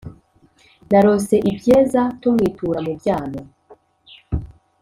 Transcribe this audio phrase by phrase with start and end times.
[0.89, 3.41] Narose ibyeza tumwitura mu byano